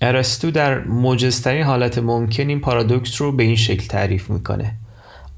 ارسطو 0.00 0.50
در 0.50 0.78
موجزترین 0.84 1.62
حالت 1.62 1.98
ممکن 1.98 2.48
این 2.48 2.60
پارادوکس 2.60 3.20
رو 3.20 3.32
به 3.32 3.42
این 3.42 3.56
شکل 3.56 3.86
تعریف 3.86 4.30
می‌کنه. 4.30 4.74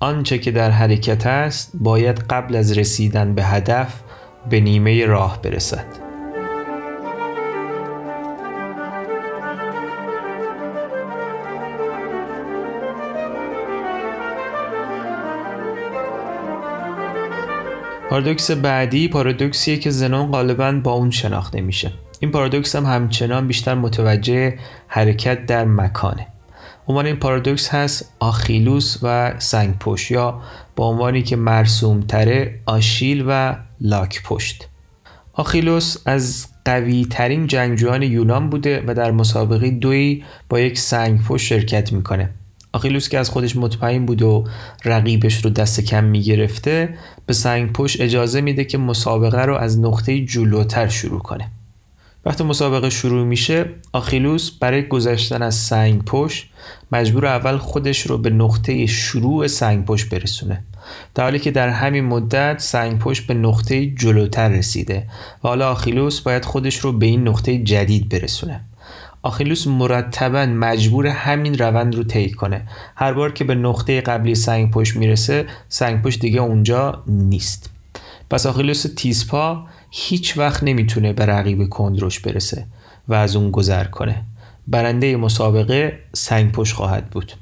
آنچه 0.01 0.39
که 0.39 0.51
در 0.51 0.71
حرکت 0.71 1.27
است 1.27 1.71
باید 1.75 2.19
قبل 2.19 2.57
از 2.57 2.79
رسیدن 2.79 3.35
به 3.35 3.45
هدف 3.45 4.01
به 4.51 4.61
نیمه 4.61 5.07
راه 5.07 5.43
برسد. 5.43 6.00
پارادوکس 18.11 18.51
بعدی 18.51 19.09
پارادوکسیه 19.09 19.77
که 19.77 19.91
زنون 19.91 20.31
غالبا 20.31 20.73
با 20.73 20.93
اون 20.93 21.11
شناخته 21.11 21.61
میشه. 21.61 21.93
این 22.21 22.31
پارادوکس 22.31 22.77
هم 22.77 22.85
همچنان 22.85 23.47
بیشتر 23.47 23.75
متوجه 23.75 24.59
حرکت 24.89 25.47
در 25.47 25.65
مکانه. 25.65 26.27
عنوان 26.89 27.07
این 27.07 27.17
پارادوکس 27.17 27.69
هست 27.69 28.15
آخیلوس 28.19 28.97
و 29.03 29.35
سنگ 29.39 29.79
پشت 29.79 30.11
یا 30.11 30.41
با 30.77 30.87
عنوانی 30.89 31.23
که 31.23 31.37
مرسوم 31.37 32.01
تره 32.01 32.61
آشیل 32.67 33.25
و 33.29 33.57
لاک 33.81 34.23
پشت 34.23 34.69
آخیلوس 35.33 35.97
از 36.07 36.47
قوی 36.65 37.05
ترین 37.11 37.47
جنگجویان 37.47 38.03
یونان 38.03 38.51
بوده 38.51 38.85
و 38.87 38.95
در 38.95 39.11
مسابقه 39.11 39.71
دوی 39.71 40.25
با 40.49 40.61
یک 40.61 40.79
سنگ 40.79 41.25
پشت 41.25 41.47
شرکت 41.47 41.93
می‌کنه. 41.93 42.31
آخیلوس 42.73 43.09
که 43.09 43.19
از 43.19 43.31
خودش 43.31 43.57
مطمئن 43.57 44.07
بود 44.07 44.23
و 44.23 44.45
رقیبش 44.85 45.45
رو 45.45 45.51
دست 45.51 45.81
کم 45.81 46.05
می‌گرفته 46.05 46.95
به 47.27 47.33
سنگ 47.33 47.73
پشت 47.73 48.01
اجازه 48.01 48.41
میده 48.41 48.65
که 48.65 48.79
مسابقه 48.79 49.43
رو 49.43 49.55
از 49.57 49.79
نقطه 49.79 50.25
جلوتر 50.25 50.89
شروع 50.89 51.21
کنه. 51.21 51.51
وقتی 52.25 52.45
مسابقه 52.45 52.91
شروع 52.91 53.27
میشه 53.27 53.67
آخیلوس 53.93 54.51
برای 54.51 54.89
گذشتن 54.89 55.43
از 55.43 55.55
سنگ 55.55 56.05
پشت 56.05 56.51
مجبور 56.93 57.27
اول 57.27 57.57
خودش 57.57 58.01
رو 58.01 58.19
به 58.19 58.31
نقطه 58.31 58.87
شروع 58.87 59.47
سنگ 59.47 59.85
پشت 59.85 60.09
برسونه. 60.09 60.65
در 61.15 61.25
حالی 61.25 61.39
که 61.39 61.51
در 61.51 61.69
همین 61.69 62.05
مدت 62.05 62.59
سنگ 62.59 62.99
پشت 62.99 63.27
به 63.27 63.35
نقطه 63.35 63.87
جلوتر 63.87 64.49
رسیده 64.49 65.07
و 65.45 65.49
حالا 65.49 65.71
آخیلوس 65.71 66.21
باید 66.21 66.45
خودش 66.45 66.77
رو 66.77 66.93
به 66.93 67.07
این 67.07 67.29
نقطه 67.29 67.59
جدید 67.59 68.09
برسونه. 68.09 68.61
آخیلوس 69.23 69.67
مرتبا 69.67 70.47
مجبور 70.47 71.07
همین 71.07 71.59
روند 71.59 71.95
رو 71.95 72.05
طی 72.05 72.31
کنه. 72.31 72.69
هر 72.97 73.13
بار 73.13 73.33
که 73.33 73.45
به 73.45 73.55
نقطه 73.55 74.01
قبلی 74.01 74.35
سنگ 74.35 74.71
پشت 74.71 74.97
می‌رسه 74.97 75.47
سنگ 75.69 76.03
پشت 76.03 76.21
دیگه 76.21 76.41
اونجا 76.41 77.03
نیست. 77.07 77.71
پس 78.31 78.47
آخیلوس 78.47 78.87
تیزپا 78.97 79.67
هیچ 79.91 80.39
وقت 80.39 80.63
نمی‌تونه 80.63 81.13
به 81.13 81.27
رقیب 81.27 81.69
کندروش 81.69 82.21
برسه 82.21 82.67
و 83.09 83.15
از 83.15 83.37
اون 83.37 83.51
گذر 83.51 83.85
کنه. 83.85 84.23
برنده 84.69 85.17
مسابقه 85.17 85.99
سنگ 86.13 86.53
پشت 86.53 86.75
خواهد 86.75 87.11
بود. 87.11 87.33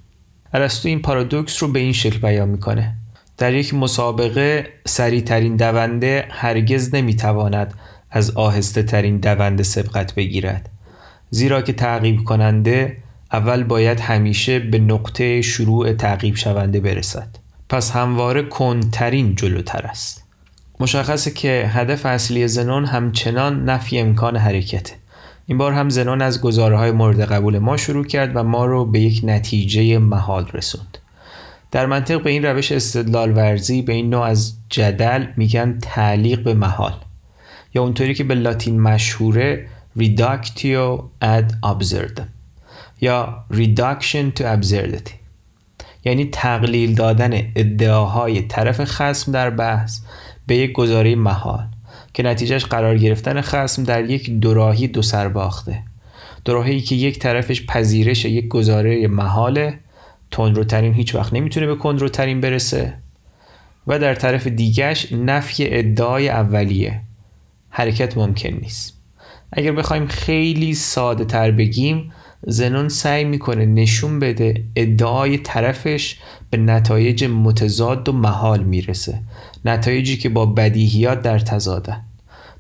ارسطو 0.54 0.88
این 0.88 1.02
پارادوکس 1.02 1.62
رو 1.62 1.68
به 1.68 1.78
این 1.78 1.92
شکل 1.92 2.18
بیان 2.18 2.49
می‌کنه. 2.49 2.94
در 3.38 3.54
یک 3.54 3.75
مسابقه 3.75 4.66
سریع 4.87 5.20
ترین 5.20 5.56
دونده 5.56 6.28
هرگز 6.30 6.94
نمی‌تواند 6.94 7.75
از 8.11 8.30
آهسته 8.30 8.82
ترین 8.82 9.18
دونده 9.18 9.62
سبقت 9.62 10.14
بگیرد. 10.14 10.70
زیرا 11.30 11.62
که 11.62 11.73
تعقیب 11.73 12.25
کننده 12.25 12.97
اول 13.32 13.64
باید 13.64 14.00
همیشه 14.00 14.58
به 14.58 14.78
نقطه 14.78 15.42
شروع 15.42 15.92
تعقیب 15.92 16.37
شونده 16.37 16.80
برسد. 16.80 17.28
پس 17.68 17.90
همواره 17.90 18.42
کنترین 18.42 19.35
جلوتر 19.35 19.87
است. 19.87 20.25
مشخصه 20.80 21.30
که 21.30 21.70
هدف 21.73 22.06
اصلی 22.06 22.49
زنون 22.49 22.85
همچنان 22.85 23.64
نفی 23.64 23.99
امکان 23.99 24.37
حرکته. 24.37 24.94
این 25.47 25.58
بار 25.58 25.73
هم 25.73 25.88
زنون 25.88 26.23
از 26.23 26.40
گزاره 26.40 26.92
مورد 26.92 27.20
قبول 27.20 27.58
ما 27.58 27.76
شروع 27.76 28.04
کرد 28.04 28.37
و 28.37 28.42
ما 28.42 28.66
رو 28.66 28.85
به 28.85 29.00
یک 29.00 29.20
نتیجه 29.25 29.99
محال 29.99 30.47
رسوند. 30.54 30.99
در 31.70 31.87
منطق 31.87 32.23
به 32.23 32.30
این 32.30 32.44
روش 32.44 32.73
استدلال 32.73 33.37
ورزی 33.37 33.82
به 33.82 33.92
این 33.92 34.11
نوع 34.11 34.23
از 34.23 34.54
جدل 34.68 35.26
میگن 35.37 35.78
تعلیق 35.82 36.42
به 36.42 36.54
محال. 36.54 36.94
یا 37.75 37.82
اونطوری 37.82 38.14
که 38.14 38.25
به 38.25 38.35
لاتین 38.35 38.80
مشهوره 38.80 39.66
reductio 39.99 41.11
ad 41.21 41.49
absurdum 41.62 42.28
یا 43.00 43.45
reduction 43.50 44.33
to 44.38 44.43
absurdity. 44.43 45.12
یعنی 46.05 46.25
تقلیل 46.25 46.95
دادن 46.95 47.33
ادعاهای 47.57 48.43
طرف 48.43 48.85
خسم 48.85 49.33
در 49.33 49.50
بحث 49.50 50.00
به 50.47 50.57
یک 50.57 50.73
گزاره 50.73 51.14
محال 51.14 51.67
که 52.14 52.23
نتیجهش 52.23 52.64
قرار 52.64 52.99
گرفتن 52.99 53.40
خسم 53.40 53.85
در 53.85 54.11
یک 54.11 54.31
دوراهی 54.31 54.88
دو 54.88 55.02
سر 55.02 55.28
باخته. 55.28 55.83
دوراهی 56.45 56.81
که 56.81 56.95
یک 56.95 57.19
طرفش 57.19 57.67
پذیرش 57.67 58.25
یک 58.25 58.49
گزاره 58.49 59.07
محاله 59.07 59.78
تندروترین 60.31 60.95
هیچ 60.95 61.14
وقت 61.14 61.33
نمی‌تونه 61.33 61.67
به 61.67 61.75
کندروترین 61.75 62.40
برسه 62.40 62.95
و 63.87 63.99
در 63.99 64.14
طرف 64.14 64.47
دیگش 64.47 65.12
نفی 65.12 65.67
ادعای 65.67 66.28
اولیه 66.28 67.00
حرکت 67.71 68.17
ممکن 68.17 68.49
نیست. 68.49 68.98
اگر 69.52 69.73
بخوایم 69.73 70.07
خیلی 70.07 70.75
ساده 70.75 71.25
تر 71.25 71.50
بگیم 71.50 72.12
زنون 72.47 72.88
سعی 72.88 73.25
می‌کنه 73.25 73.67
نشون 73.67 74.19
بده 74.19 74.64
ادعای 74.76 75.38
طرفش 75.38 76.17
به 76.50 76.59
نتایج 76.59 77.25
متضاد 77.25 78.09
و 78.09 78.12
محال 78.12 78.62
می‌رسه. 78.64 79.21
نتایجی 79.64 80.17
که 80.17 80.28
با 80.28 80.47
بدیهیات 80.47 81.23
در 81.23 81.38
تضادن 81.38 82.00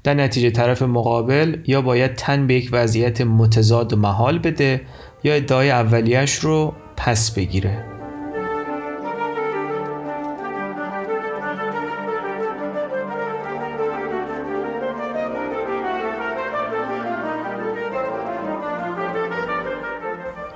در 0.04 0.14
نتیجه 0.14 0.50
طرف 0.50 0.82
مقابل 0.82 1.56
یا 1.66 1.82
باید 1.82 2.14
تن 2.14 2.46
به 2.46 2.54
یک 2.54 2.68
وضعیت 2.72 3.20
متضاد 3.20 3.92
و 3.92 3.96
محال 3.96 4.38
بده 4.38 4.80
یا 5.24 5.34
ادعای 5.34 5.70
اولیش 5.70 6.34
رو 6.34 6.74
پس 6.96 7.30
بگیره. 7.30 7.87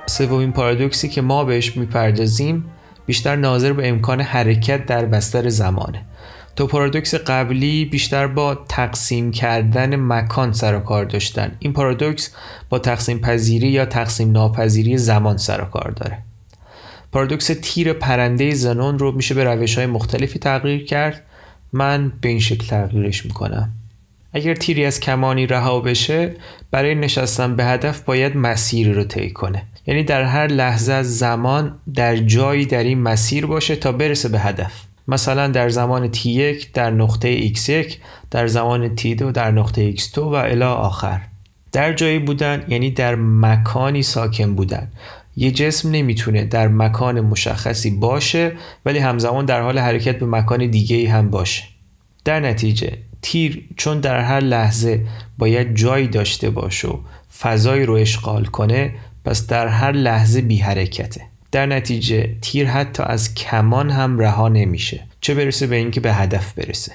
سومین 0.05 0.51
پارادوکسی 0.51 1.09
که 1.09 1.21
ما 1.21 1.43
بهش 1.43 1.77
می‌پردازیم 1.77 2.65
بیشتر 3.05 3.35
ناظر 3.35 3.73
به 3.73 3.89
امکان 3.89 4.21
حرکت 4.21 4.85
در 4.85 5.05
بستر 5.05 5.49
زمانه. 5.49 6.01
تو 6.55 6.67
پارادوکس 6.67 7.15
قبلی 7.15 7.85
بیشتر 7.85 8.27
با 8.27 8.55
تقسیم 8.69 9.31
کردن 9.31 9.95
مکان 9.95 10.53
سر 10.53 10.75
و 10.75 10.79
کار 10.79 11.05
داشتن. 11.05 11.55
این 11.59 11.73
پارادوکس 11.73 12.35
با 12.69 12.79
تقسیم 12.79 13.19
پذیری 13.19 13.67
یا 13.67 13.85
تقسیم 13.85 14.31
ناپذیری 14.31 14.97
زمان 14.97 15.37
سر 15.37 15.61
و 15.61 15.65
کار 15.65 15.91
داره. 15.91 16.17
پارادوکس 17.11 17.51
تیر 17.61 17.93
پرنده 17.93 18.53
زنون 18.53 18.99
رو 18.99 19.11
میشه 19.11 19.35
به 19.35 19.43
روش 19.43 19.77
های 19.77 19.87
مختلفی 19.87 20.39
تغییر 20.39 20.85
کرد. 20.85 21.21
من 21.73 22.11
به 22.21 22.29
این 22.29 22.39
شکل 22.39 22.67
تغییرش 22.67 23.25
می‌کنم. 23.25 23.71
اگر 24.33 24.55
تیری 24.55 24.85
از 24.85 24.99
کمانی 24.99 25.47
رها 25.47 25.79
بشه 25.79 26.35
برای 26.71 26.95
نشستن 26.95 27.55
به 27.55 27.65
هدف 27.65 28.01
باید 28.01 28.37
مسیری 28.37 28.93
رو 28.93 29.03
طی 29.03 29.29
کنه. 29.29 29.63
یعنی 29.87 30.03
در 30.03 30.23
هر 30.23 30.47
لحظه 30.47 31.03
زمان 31.03 31.79
در 31.93 32.15
جایی 32.15 32.65
در 32.65 32.83
این 32.83 33.01
مسیر 33.01 33.45
باشه 33.45 33.75
تا 33.75 33.91
برسه 33.91 34.29
به 34.29 34.39
هدف. 34.39 34.73
مثلا 35.07 35.47
در 35.47 35.69
زمان 35.69 36.11
t1 36.11 36.65
در 36.73 36.91
نقطه 36.91 37.53
x1 37.53 37.93
در 38.31 38.47
زمان 38.47 38.95
t2 38.95 39.21
در 39.21 39.51
نقطه 39.51 39.95
x2 39.95 40.17
و 40.17 40.33
الی 40.33 40.63
آخر. 40.63 41.21
در 41.71 41.93
جایی 41.93 42.19
بودن 42.19 42.63
یعنی 42.67 42.91
در 42.91 43.15
مکانی 43.15 44.03
ساکن 44.03 44.55
بودن. 44.55 44.91
یه 45.35 45.51
جسم 45.51 45.91
نمی‌تونه 45.91 46.45
در 46.45 46.67
مکان 46.67 47.21
مشخصی 47.21 47.91
باشه 47.91 48.51
ولی 48.85 48.99
همزمان 48.99 49.45
در 49.45 49.61
حال 49.61 49.79
حرکت 49.79 50.19
به 50.19 50.25
مکان 50.25 50.67
دیگه 50.67 51.09
هم 51.09 51.29
باشه. 51.29 51.63
در 52.25 52.39
نتیجه 52.39 52.97
تیر 53.21 53.69
چون 53.77 53.99
در 53.99 54.19
هر 54.19 54.39
لحظه 54.39 55.05
باید 55.37 55.75
جایی 55.75 56.07
داشته 56.07 56.49
باشه 56.49 56.87
و 56.87 56.97
فضایی 57.39 57.85
رو 57.85 57.93
اشغال 57.93 58.45
کنه 58.45 58.93
پس 59.25 59.47
در 59.47 59.67
هر 59.67 59.91
لحظه 59.91 60.41
بی 60.41 60.57
حرکته. 60.57 61.21
در 61.51 61.65
نتیجه 61.65 62.35
تیر 62.41 62.67
حتی 62.67 63.03
از 63.03 63.35
کمان 63.35 63.89
هم 63.89 64.19
رها 64.19 64.49
نمیشه. 64.49 65.03
چه 65.21 65.33
برسه 65.33 65.67
به 65.67 65.75
اینکه 65.75 65.99
به 65.99 66.13
هدف 66.13 66.53
برسه. 66.53 66.91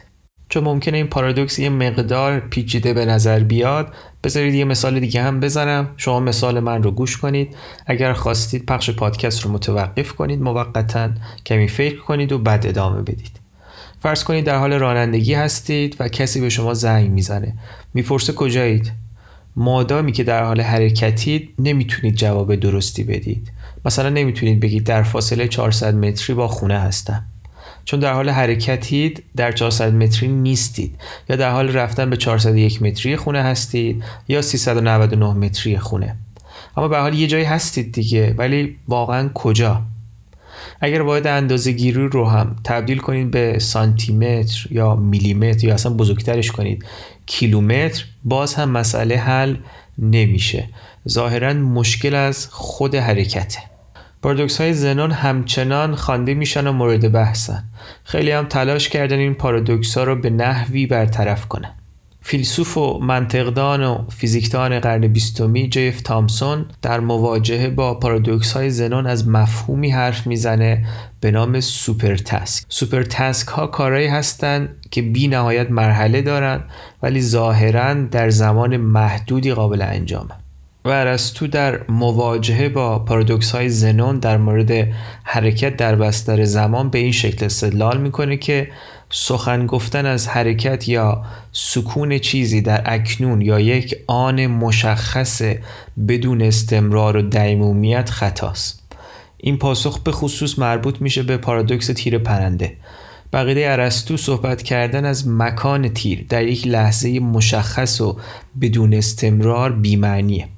چون 0.49 0.65
ممکنه 0.65 0.97
این 0.97 1.07
پارادوکس 1.07 1.59
یه 1.59 1.69
مقدار 1.69 2.41
پیچیده 2.41 2.95
به 2.95 3.07
نظر 3.07 3.41
بیاد 3.41 3.95
بذارید 4.25 4.55
یه 4.55 4.65
مثال 4.65 5.01
دیگه 5.01 5.23
هم 5.23 5.41
بزنم. 5.41 5.89
شما 5.97 6.21
مثال 6.21 6.61
من 6.61 6.83
رو 6.83 6.91
گوش 6.91 7.17
کنید. 7.17 7.57
اگر 7.87 8.13
خواستید 8.13 8.67
پخش 8.67 8.91
پادکست 8.91 9.41
رو 9.41 9.53
متوقف 9.53 10.13
کنید 10.13 10.43
موقتا 10.43 11.11
کمی 11.47 11.69
فکر 11.69 12.01
کنید 12.01 12.33
و 12.33 12.39
بعد 12.39 12.67
ادامه 12.67 13.03
بدید. 13.03 13.41
فرض 14.03 14.25
کنید 14.25 14.45
در 14.45 14.59
حال 14.59 14.73
رانندگی 14.73 15.35
هستید 15.35 15.97
و 16.01 16.09
کسی 16.09 16.41
به 16.41 16.49
شما 16.49 16.75
زنگ 16.75 17.11
می‌زنه. 17.11 17.55
می‌پرسه 17.95 18.33
کجایید؟ 18.33 18.93
مادامی 19.59 20.13
که 20.13 20.25
در 20.25 20.45
حال 20.45 20.61
حرکتید 20.61 21.55
نمی‌تونید 21.59 22.15
جواب 22.15 22.55
درستی 22.55 23.05
بدید. 23.05 23.53
مثلا 23.85 24.09
نمی‌تونید 24.09 24.61
بگید 24.61 24.85
در 24.85 25.03
فاصله 25.03 25.49
400 25.49 25.95
متری 25.95 26.35
با 26.35 26.49
خونه 26.49 26.79
هستم. 26.79 27.25
چون 27.85 28.01
در 28.01 28.13
حال 28.13 28.31
حرکتید 28.31 29.23
در 29.37 29.53
400 29.53 29.95
متری 29.95 30.29
نیستید. 30.29 30.95
یا 31.29 31.37
در 31.37 31.51
حال 31.51 31.69
رفتن 31.69 32.11
به 32.11 32.17
401 32.17 32.83
متری 32.83 33.17
خونه 33.17 33.43
هستید 33.43 34.05
یا 34.29 34.43
399 34.43 35.33
متری 35.33 35.79
خونه. 35.79 36.17
اما 36.77 36.89
به 36.89 36.99
حال 36.99 37.15
یه 37.15 37.27
جایی 37.27 37.45
هستید 37.45 37.93
دیگه 37.93 38.35
ولی 38.39 38.77
واقعا 38.89 39.31
کجا؟ 39.35 39.83
اگر 40.81 41.03
واحد 41.03 41.27
اندازه 41.27 41.73
گیری 41.73 42.09
رو 42.09 42.29
هم 42.29 42.57
تبدیل 42.65 42.99
کنید 42.99 43.31
به 43.31 43.59
سانتیمتر 43.59 44.67
یا 44.71 44.97
میلیمتر 44.97 45.67
یا 45.67 45.75
اصلا 45.75 45.93
بزرگترش 45.93 46.51
کنید 46.51 46.85
کیلومتر 47.27 48.05
باز 48.25 48.55
هم 48.55 48.71
مسئله 48.71 49.17
حل 49.17 49.57
نمیشه. 49.99 50.69
ظاهرا 51.09 51.53
مشکل 51.53 52.15
از 52.15 52.49
خود 52.51 52.95
حرکته. 52.95 53.61
پارادوکس 54.23 54.61
های 54.61 54.73
زنون 54.73 55.11
همچنان 55.11 55.95
خوانده 55.95 56.35
میشن 56.35 56.67
و 56.67 56.73
مورد 56.73 57.13
بحثن. 57.13 57.65
خیلی 58.05 58.31
هم 58.31 58.47
تلاش 58.47 58.89
کردن 58.89 59.19
این 59.19 59.35
پارادوکس 59.35 59.99
ها 59.99 60.05
رو 60.05 60.17
به 60.17 60.31
نحوی 60.31 60.87
برطرف 60.87 61.47
کنن. 61.47 61.78
فیلسوف 62.21 62.79
و 62.79 62.99
منطقدان 62.99 63.85
و 63.85 64.05
فیزیکدان 64.09 64.81
قرن 64.81 65.07
بیستمی 65.09 65.69
جیف 65.69 66.01
تامسون 66.01 66.67
در 66.83 67.01
مواجهه 67.01 67.69
با 67.69 67.95
پارادوکس 67.95 68.53
های 68.53 68.71
زنون 68.71 69.07
از 69.07 69.29
مفهومی 69.29 69.91
حرف 69.91 70.27
می‌زنه 70.27 70.87
به 71.21 71.31
نام 71.31 71.61
supertask 71.61 72.65
supertask 72.69 73.49
ها 73.49 73.67
کارهایی 73.67 74.07
هستند 74.07 74.69
که 74.91 75.03
بی 75.03 75.29
نهایت 75.29 75.71
مرحله 75.71 76.23
دارند 76.23 76.65
ولی 77.03 77.21
ظاهرا 77.21 77.95
در 77.95 78.31
زمان 78.31 78.77
محدودی 78.77 79.53
قابل 79.53 79.83
انجامه. 79.83 80.35
و 80.85 80.89
ارسطو 80.89 81.47
در 81.47 81.81
مواجهه 81.89 82.69
با 82.69 82.99
پارادوکس 82.99 83.51
های 83.51 83.69
زنون 83.69 84.19
در 84.19 84.37
مورد 84.37 84.89
حرکت 85.25 85.77
در 85.77 85.97
بستر 85.97 86.45
زمان 86.45 86.91
به 86.91 86.99
این 86.99 87.13
شکل 87.13 87.45
استدلال 87.45 88.01
می‌کنه 88.01 88.37
که 88.37 88.69
سخن 89.11 89.67
گفتن 89.67 90.07
از 90.07 90.29
حرکت 90.29 90.89
یا 90.89 91.25
سکون 91.53 92.19
چیزی 92.19 92.61
در 92.61 92.83
اکنون 92.87 93.41
یا 93.41 93.61
یک 93.61 93.97
آن 94.07 94.47
مشخص 94.47 95.43
بدون 96.09 96.43
استمرار 96.43 97.17
و 97.17 97.23
دیمومیت 97.23 98.11
خطاست. 98.11 98.83
این 99.37 99.59
پاسخ 99.59 99.99
به 99.99 100.13
خصوص 100.13 100.59
مربوط 100.59 101.01
میشه 101.01 101.23
به 101.23 101.37
پارادوکس 101.37 101.87
تیر 101.87 102.19
پرنده. 102.19 102.77
بقیده 103.33 103.73
ارسطو 103.73 104.17
صحبت 104.17 104.63
کردن 104.63 105.05
از 105.05 105.29
مکان 105.29 105.89
تیر 105.89 106.27
در 106.29 106.45
یک 106.45 106.67
لحظه 106.67 107.21
مشخص 107.21 108.01
و 108.01 108.17
بدون 108.61 108.95
استمرار 108.95 109.73
بیمعنیه. 109.73 110.49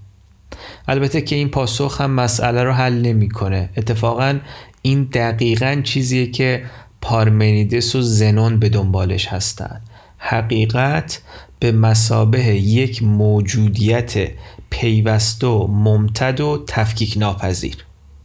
البته 0.88 1.20
که 1.20 1.36
این 1.36 1.48
پاسخ 1.48 2.00
هم 2.00 2.10
مسئله 2.10 2.62
رو 2.62 2.72
حل 2.72 2.92
نمی‌کنه. 2.92 3.70
اتفاقا 3.76 4.38
این 4.82 5.04
دقیقا 5.04 5.80
چیزیه 5.84 6.26
که 6.26 6.62
پارمنیدس 7.00 7.96
و 7.96 8.02
زنون 8.02 8.58
به 8.58 8.68
دنبالش 8.68 9.28
هستند. 9.28 9.82
حقیقت 10.18 11.22
به 11.60 11.72
مسابه 11.72 12.44
یک 12.56 13.02
موجودیت 13.02 14.14
پیوسته 14.70 15.46
و 15.46 15.66
ممتد 15.66 16.40
و 16.40 16.64
تفکیک 16.66 17.14
ناپذیر 17.18 17.76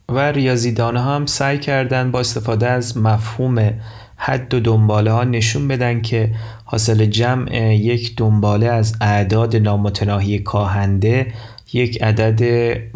و 0.09 0.31
ریاضیدان 0.31 0.97
هم 0.97 1.25
سعی 1.25 1.57
کردند 1.57 2.11
با 2.11 2.19
استفاده 2.19 2.67
از 2.67 2.97
مفهوم 2.97 3.73
حد 4.15 4.53
و 4.53 4.59
دنباله 4.59 5.11
ها 5.11 5.23
نشون 5.23 5.67
بدن 5.67 6.01
که 6.01 6.31
حاصل 6.65 7.05
جمع 7.05 7.75
یک 7.75 8.15
دنباله 8.15 8.67
از 8.67 8.95
اعداد 9.01 9.55
نامتناهی 9.55 10.39
کاهنده 10.39 11.33
یک 11.73 12.03
عدد 12.03 12.43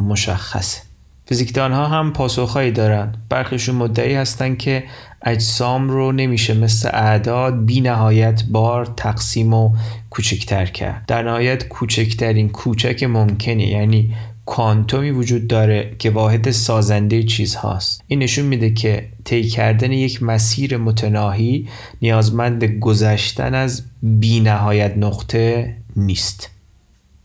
مشخصه. 0.02 0.82
فیزیکدان 1.26 1.72
ها 1.72 1.88
هم 1.88 2.14
پاسخهایی 2.14 2.72
دارن 2.72 3.14
برخیشون 3.30 3.76
مدعی 3.76 4.16
هستن 4.16 4.56
که 4.56 4.84
اجسام 5.26 5.90
رو 5.90 6.12
نمیشه 6.12 6.54
مثل 6.54 6.90
اعداد 6.94 7.66
بی 7.66 7.82
نهایت 7.82 8.44
بار 8.44 8.86
تقسیم 8.86 9.54
و 9.54 9.76
کوچکتر 10.10 10.66
کرد. 10.66 11.04
در 11.08 11.24
نهایت 11.24 11.68
کوچکترین 11.68 12.50
کوچک 12.50 13.04
ممکنه 13.04 13.68
یعنی 13.68 14.16
کوانتومی 14.46 15.12
وجود 15.12 15.48
داره 15.48 15.96
که 16.00 16.10
واحد 16.10 16.52
سازنده 16.52 17.24
چیز 17.24 17.56
هاست 17.56 18.04
این 18.08 18.20
نشون 18.20 18.46
میده 18.46 18.70
که 18.70 19.10
طی 19.24 19.44
کردن 19.44 19.92
یک 19.92 20.24
مسیر 20.24 20.78
متناهی 20.78 21.68
نیازمند 22.02 22.64
گذشتن 22.64 23.56
از 23.56 23.84
بی 24.04 24.40
نهایت 24.40 24.98
نقطه 24.98 25.76
نیست. 25.96 26.50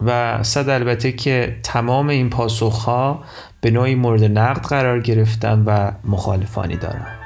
و 0.00 0.42
صد 0.42 0.68
البته 0.68 1.12
که 1.12 1.56
تمام 1.62 2.08
این 2.08 2.30
پاسخها 2.30 3.24
به 3.60 3.70
نوعی 3.70 3.94
مورد 3.94 4.24
نقد 4.24 4.62
قرار 4.62 5.00
گرفتن 5.00 5.62
و 5.66 5.90
مخالفانی 6.04 6.76
دارند 6.76 7.23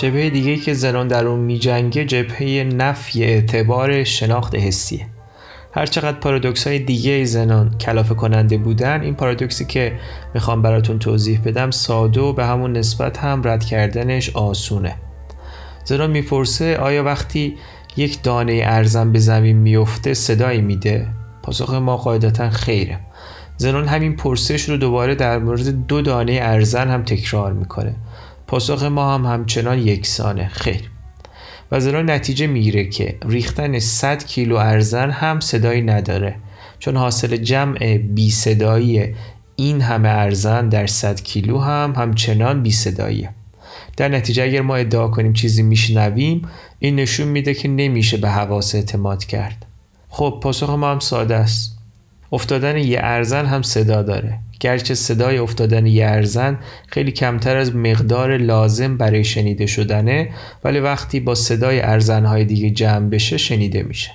جبهه 0.00 0.30
دیگه 0.30 0.56
که 0.56 0.74
زنان 0.74 1.08
در 1.08 1.26
اون 1.26 1.40
میجنگه 1.40 2.04
جبهه 2.04 2.64
نفی 2.64 3.24
اعتبار 3.24 4.04
شناخت 4.04 4.54
حسیه. 4.54 5.06
هرچقدر 5.74 6.18
پارادوکس 6.18 6.66
های 6.66 6.78
دیگه 6.78 7.24
زنان 7.24 7.78
کلافه 7.78 8.14
کننده 8.14 8.58
بودن 8.58 9.00
این 9.00 9.14
پارادوکسی 9.14 9.64
که 9.64 9.92
می‌خوام 10.34 10.62
براتون 10.62 10.98
توضیح 10.98 11.40
بدم 11.44 11.70
ساده 11.70 12.20
و 12.20 12.32
به 12.32 12.46
همون 12.46 12.72
نسبت 12.72 13.18
هم 13.18 13.42
رد 13.44 13.64
کردنش 13.64 14.30
آسونه. 14.36 14.94
زنان 15.84 16.10
می‌پرسه 16.10 16.76
آیا 16.76 17.04
وقتی 17.04 17.56
یک 17.96 18.22
دانه 18.22 18.62
ارزن 18.64 19.12
به 19.12 19.18
زمین 19.18 19.56
میفته 19.56 20.14
صدایی 20.14 20.60
میده؟ 20.60 21.08
پاسخ 21.42 21.74
ما 21.74 21.96
قاعدتا 21.96 22.50
خیره. 22.50 23.00
زنان 23.56 23.88
همین 23.88 24.16
پرسش 24.16 24.68
رو 24.68 24.76
دوباره 24.76 25.14
در 25.14 25.38
مورد 25.38 25.86
دو 25.86 26.02
دانه 26.02 26.38
ارزن 26.42 26.88
هم 26.88 27.02
تکرار 27.02 27.52
می‌کنه. 27.52 27.94
پاسخ 28.50 28.82
ما 28.82 29.14
هم 29.14 29.26
همچنان 29.26 29.78
یکسانه. 29.78 30.48
خیر. 30.48 30.90
و 31.72 31.80
زیرا 31.80 32.02
نتیجه 32.02 32.46
می‌گیره 32.46 32.84
که 32.84 33.18
ریختن 33.28 33.78
100 33.78 34.24
کیلو 34.24 34.56
ارزن 34.56 35.10
هم 35.10 35.40
صدایی 35.40 35.82
نداره. 35.82 36.36
چون 36.78 36.96
حاصل 36.96 37.36
جمع 37.36 37.98
بی 37.98 38.30
صدایی 38.30 39.14
این 39.56 39.80
همه 39.80 40.08
ارزن 40.08 40.68
در 40.68 40.86
100 40.86 41.22
کیلو 41.22 41.58
هم 41.58 41.94
همچنان 41.96 42.62
بی 42.62 42.70
صداییه. 42.70 43.30
در 43.96 44.08
نتیجه 44.08 44.42
اگر 44.42 44.60
ما 44.60 44.76
ادعا 44.76 45.08
کنیم 45.08 45.32
چیزی 45.32 45.62
میشنویم 45.62 46.48
این 46.78 46.96
نشون 46.96 47.28
میده 47.28 47.54
که 47.54 47.68
نمیشه 47.68 48.16
به 48.16 48.28
حواس 48.28 48.74
اعتماد 48.74 49.24
کرد. 49.24 49.66
خب 50.08 50.40
پاسخ 50.42 50.70
ما 50.70 50.90
هم 50.90 50.98
ساده 50.98 51.36
است. 51.36 51.79
افتادن 52.32 52.76
یه 52.76 52.98
ارزن 53.02 53.46
هم 53.46 53.62
صدا 53.62 54.02
داره. 54.02 54.38
گرچه 54.60 54.94
صدای 54.94 55.38
افتادن 55.38 55.86
یه 55.86 56.06
ارزن 56.06 56.58
خیلی 56.86 57.12
کمتر 57.12 57.56
از 57.56 57.76
مقدار 57.76 58.36
لازم 58.36 58.96
برای 58.96 59.24
شنیده 59.24 59.66
شدنه 59.66 60.30
ولی 60.64 60.80
وقتی 60.80 61.20
با 61.20 61.34
صدای 61.34 61.80
ارزنهای 61.80 62.44
دیگه 62.44 62.70
جمع 62.70 63.08
بشه 63.08 63.36
شنیده 63.36 63.82
میشه. 63.82 64.10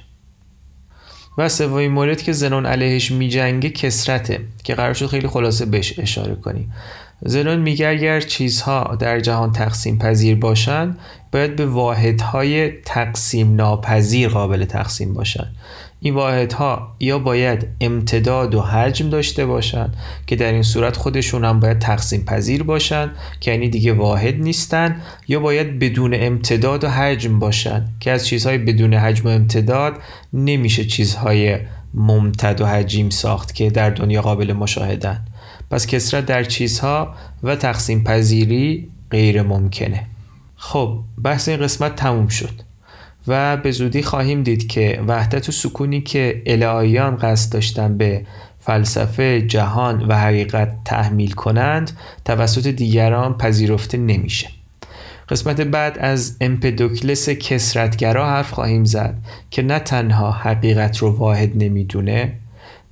و 1.37 1.49
سومین 1.49 1.91
مورد 1.91 2.21
که 2.21 2.31
زنون 2.31 2.65
علیهش 2.65 3.11
میجنگه 3.11 3.69
کسرته 3.69 4.39
که 4.63 4.75
قرار 4.75 4.93
شد 4.93 5.07
خیلی 5.07 5.27
خلاصه 5.27 5.65
بهش 5.65 5.99
اشاره 5.99 6.35
کنیم 6.35 6.73
زنون 7.21 7.59
میگه 7.59 7.87
اگر 7.87 8.21
چیزها 8.21 8.97
در 8.99 9.19
جهان 9.19 9.51
تقسیم 9.51 9.97
پذیر 9.97 10.35
باشند 10.35 10.99
باید 11.31 11.55
به 11.55 11.65
واحدهای 11.65 12.71
تقسیم 12.71 13.55
ناپذیر 13.55 14.29
قابل 14.29 14.65
تقسیم 14.65 15.13
باشند 15.13 15.55
این 15.99 16.13
واحدها 16.13 16.95
یا 16.99 17.19
باید 17.19 17.67
امتداد 17.81 18.55
و 18.55 18.61
حجم 18.61 19.09
داشته 19.09 19.45
باشند 19.45 19.95
که 20.27 20.35
در 20.35 20.51
این 20.51 20.63
صورت 20.63 20.97
خودشون 20.97 21.45
هم 21.45 21.59
باید 21.59 21.79
تقسیم 21.79 22.25
پذیر 22.25 22.63
باشند 22.63 23.15
که 23.39 23.51
یعنی 23.51 23.69
دیگه 23.69 23.93
واحد 23.93 24.35
نیستن 24.35 25.01
یا 25.27 25.39
باید 25.39 25.79
بدون 25.79 26.13
امتداد 26.13 26.83
و 26.83 26.89
حجم 26.89 27.39
باشند 27.39 27.89
که 27.99 28.11
از 28.11 28.27
چیزهای 28.27 28.57
بدون 28.57 28.93
حجم 28.93 29.25
و 29.25 29.27
امتداد 29.27 29.93
نمیشه 30.33 30.85
چیزهای 30.85 31.59
ممتد 31.93 32.61
و 32.61 32.65
حجیم 32.65 33.09
ساخت 33.09 33.55
که 33.55 33.69
در 33.69 33.89
دنیا 33.89 34.21
قابل 34.21 34.53
مشاهدن. 34.53 35.25
پس 35.71 35.87
کسرت 35.87 36.25
در 36.25 36.43
چیزها 36.43 37.15
و 37.43 37.55
تقسیم 37.55 38.03
پذیری 38.03 38.89
غیر 39.11 39.41
ممکنه. 39.41 40.07
خب 40.55 40.99
بحث 41.23 41.49
این 41.49 41.57
قسمت 41.57 41.95
تموم 41.95 42.27
شد. 42.27 42.61
و 43.27 43.57
به 43.57 43.71
زودی 43.71 44.03
خواهیم 44.03 44.43
دید 44.43 44.67
که 44.67 45.03
وحدت 45.07 45.49
و 45.49 45.51
سکونی 45.51 46.01
که 46.01 46.41
الهیان 46.45 47.15
قصد 47.15 47.53
داشتن 47.53 47.97
به 47.97 48.25
فلسفه 48.59 49.41
جهان 49.41 50.07
و 50.07 50.13
حقیقت 50.13 50.83
تحمیل 50.85 51.31
کنند 51.31 51.91
توسط 52.25 52.67
دیگران 52.67 53.37
پذیرفته 53.37 53.97
نمیشه. 53.97 54.49
قسمت 55.29 55.61
بعد 55.61 55.97
از 55.99 56.37
امپدوکلس 56.41 57.29
کسرتگرا 57.29 58.29
حرف 58.29 58.51
خواهیم 58.51 58.85
زد 58.85 59.15
که 59.51 59.61
نه 59.61 59.79
تنها 59.79 60.31
حقیقت 60.31 60.97
رو 60.97 61.11
واحد 61.11 61.51
نمی‌دونه 61.55 62.33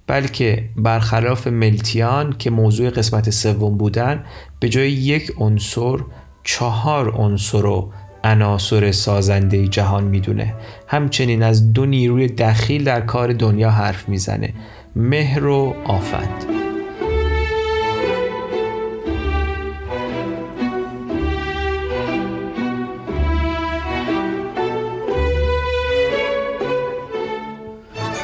بلکه 0.08 0.70
برخلاف 0.76 1.48
ملتیان 1.48 2.36
که 2.40 2.50
موضوع 2.50 2.90
قسمت 2.90 3.30
سوم 3.30 3.78
بودن 3.78 4.24
به 4.60 4.70
جای 4.70 4.92
یک 4.92 5.32
عنصر 5.38 5.98
چهار 6.44 7.12
عنصر 7.16 7.62
رو 7.62 7.92
عناصر 8.24 8.92
سازنده 8.92 9.68
جهان 9.68 10.04
می‌دونه. 10.04 10.54
همچنین 10.88 11.44
از 11.44 11.74
دو 11.74 11.86
نیروی 11.86 12.28
دخیل 12.28 12.84
در 12.84 13.02
کار 13.02 13.34
دنیا 13.34 13.72
حرف 13.72 14.10
می‌زنه. 14.10 14.54
مهر 14.96 15.46
و 15.46 15.76
آفت. 15.86 16.48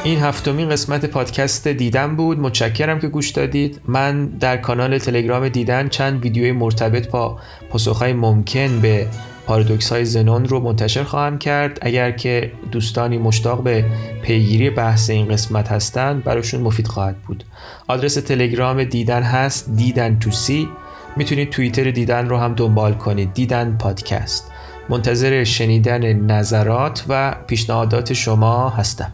این 0.04 0.18
هفتمین 0.18 0.68
قسمت 0.68 1.04
پادکست 1.04 1.68
دیدن 1.68 2.16
بود. 2.16 2.38
متشکرم 2.38 2.98
که 2.98 3.08
گوش 3.08 3.30
دادید. 3.30 3.80
من 3.86 4.26
در 4.26 4.56
کانال 4.56 4.98
تلگرام 4.98 5.48
دیدن 5.48 5.88
چند 5.88 6.22
ویدیوی 6.22 6.52
مرتبط 6.52 7.10
با 7.10 7.38
پاسخهای 7.70 8.12
ممکن 8.12 8.80
به 8.80 9.06
پارادوکس 9.50 9.92
های 9.92 10.04
زنون 10.04 10.44
رو 10.44 10.60
منتشر 10.60 11.04
خواهم 11.04 11.38
کرد. 11.38 11.78
اگر 11.82 12.10
که 12.10 12.52
دوستانی 12.72 13.18
مشتاق 13.18 13.62
به 13.62 13.84
پیگیری 14.22 14.70
بحث 14.70 15.10
این 15.10 15.28
قسمت 15.28 15.72
هستند 15.72 16.24
براشون 16.24 16.60
مفید 16.60 16.86
خواهد 16.86 17.16
بود. 17.22 17.44
آدرس 17.88 18.14
تلگرام 18.14 18.84
دیدن 18.84 19.22
هست 19.22 19.70
دیدن 19.76 20.18
تو 20.18 20.30
سی. 20.30 20.68
می‌تونید 21.16 21.50
توییتر 21.50 21.90
دیدن 21.90 22.28
رو 22.28 22.36
هم 22.36 22.54
دنبال 22.54 22.94
کنید. 22.94 23.34
دیدن 23.34 23.76
پادکست. 23.80 24.50
منتظر 24.88 25.44
شنیدن 25.44 26.12
نظرات 26.12 27.04
و 27.08 27.34
پیشنهادات 27.46 28.12
شما 28.12 28.68
هستم. 28.68 29.12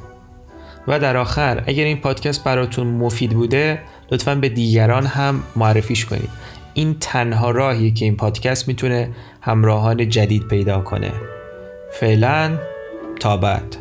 و 0.88 0.98
در 0.98 1.16
آخر 1.16 1.62
اگر 1.66 1.84
این 1.84 1.96
پادکست 1.96 2.44
براتون 2.44 2.86
مفید 2.86 3.30
بوده 3.30 3.78
لطفا 4.12 4.34
به 4.34 4.48
دیگران 4.48 5.06
هم 5.06 5.42
معرفیش 5.56 6.04
کنید. 6.04 6.30
این 6.76 6.96
تنها 7.00 7.50
راهیه 7.50 7.90
که 7.90 8.04
این 8.04 8.16
پادکست 8.16 8.68
می‌تونه 8.68 9.10
همراهان 9.40 10.08
جدید 10.08 10.48
پیدا 10.48 10.80
کنه. 10.80 11.12
فعلا 11.92 12.58
تا 13.20 13.36
بعد. 13.36 13.76